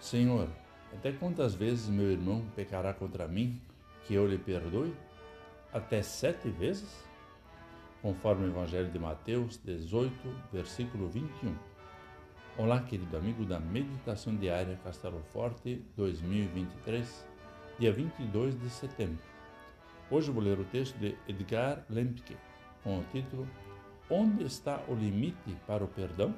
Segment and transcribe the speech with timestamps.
[0.00, 0.48] Senhor,
[0.92, 3.60] até quantas vezes meu irmão pecará contra mim
[4.04, 4.94] que eu lhe perdoe?
[5.72, 7.04] Até sete vezes?
[8.00, 10.14] Conforme o Evangelho de Mateus 18,
[10.52, 11.52] versículo 21.
[12.56, 17.26] Olá, querido amigo da Meditação Diária Castelo Forte 2023,
[17.80, 19.22] dia 22 de setembro.
[20.08, 22.36] Hoje vou ler o texto de Edgar Lemke
[22.84, 23.48] com o título
[24.08, 26.32] Onde está o limite para o perdão?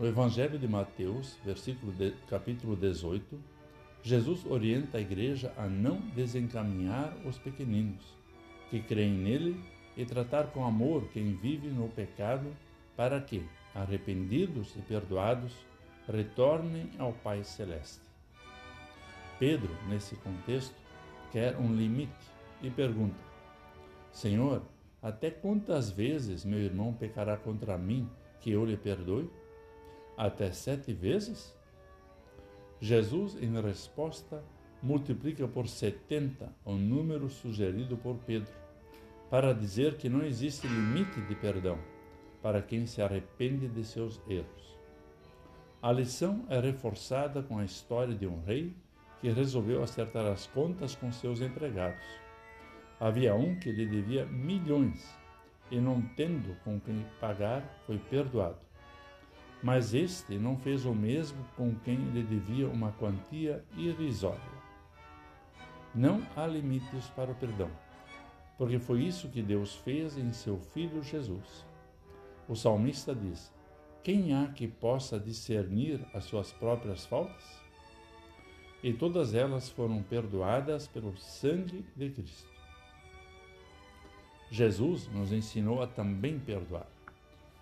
[0.00, 3.38] No Evangelho de Mateus, versículo de, capítulo 18,
[4.02, 8.16] Jesus orienta a igreja a não desencaminhar os pequeninos,
[8.70, 9.62] que creem nele,
[9.94, 12.46] e tratar com amor quem vive no pecado,
[12.96, 13.44] para que,
[13.74, 15.52] arrependidos e perdoados,
[16.08, 18.00] retornem ao Pai Celeste.
[19.38, 20.76] Pedro, nesse contexto,
[21.30, 22.24] quer um limite
[22.62, 23.20] e pergunta:
[24.10, 24.62] Senhor,
[25.02, 28.08] até quantas vezes meu irmão pecará contra mim
[28.40, 29.28] que eu lhe perdoe?
[30.16, 31.56] Até sete vezes?
[32.80, 34.42] Jesus, em resposta,
[34.82, 38.52] multiplica por setenta o número sugerido por Pedro,
[39.28, 41.78] para dizer que não existe limite de perdão
[42.42, 44.78] para quem se arrepende de seus erros.
[45.82, 48.74] A lição é reforçada com a história de um rei
[49.20, 52.04] que resolveu acertar as contas com seus empregados.
[52.98, 55.06] Havia um que lhe devia milhões
[55.70, 58.69] e, não tendo com quem pagar, foi perdoado.
[59.62, 64.60] Mas este não fez o mesmo com quem lhe devia uma quantia irrisória.
[65.94, 67.70] Não há limites para o perdão,
[68.56, 71.66] porque foi isso que Deus fez em seu Filho Jesus.
[72.48, 73.52] O salmista diz:
[74.02, 77.60] Quem há que possa discernir as suas próprias faltas?
[78.82, 82.48] E todas elas foram perdoadas pelo sangue de Cristo.
[84.50, 86.88] Jesus nos ensinou a também perdoar,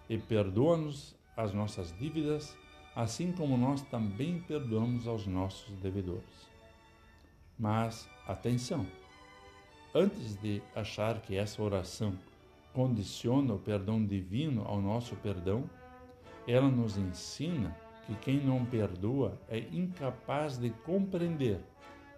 [0.09, 2.58] e perdoa-nos as nossas dívidas,
[2.97, 6.50] assim como nós também perdoamos aos nossos devedores.
[7.56, 8.84] Mas atenção!
[9.94, 12.19] Antes de achar que essa oração
[12.75, 15.71] condiciona o perdão divino ao nosso perdão,
[16.47, 21.60] ela nos ensina que quem não perdoa é incapaz de compreender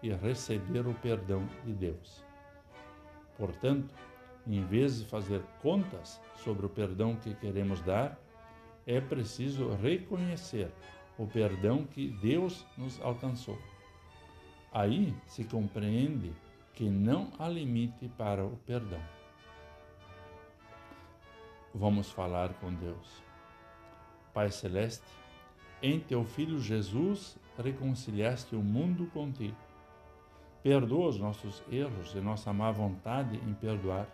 [0.02, 2.24] e receber o perdão de Deus.
[3.36, 3.94] Portanto,
[4.46, 8.18] em vez de fazer contas sobre o perdão que queremos dar,
[8.90, 10.68] é preciso reconhecer
[11.16, 13.56] o perdão que Deus nos alcançou.
[14.72, 16.32] Aí se compreende
[16.74, 19.00] que não há limite para o perdão.
[21.72, 23.22] Vamos falar com Deus.
[24.34, 25.06] Pai Celeste,
[25.80, 29.56] em teu Filho Jesus reconciliaste o mundo contigo.
[30.64, 34.08] Perdoa os nossos erros e nossa má vontade em perdoar.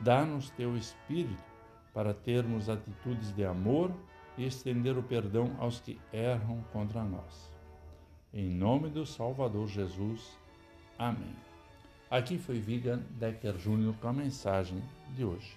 [0.00, 1.55] Dá-nos teu Espírito
[1.96, 3.90] para termos atitudes de amor
[4.36, 7.50] e estender o perdão aos que erram contra nós.
[8.34, 10.36] Em nome do Salvador Jesus.
[10.98, 11.34] Amém.
[12.10, 14.82] Aqui foi Vigan Decker Júnior com a mensagem
[15.14, 15.56] de hoje.